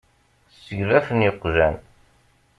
[0.63, 1.75] Seglafen yeqjan.